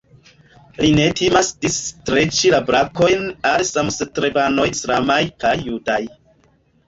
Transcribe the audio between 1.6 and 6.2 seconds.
disstreĉi la brakojn al samstrebanoj islamaj kaj judaj.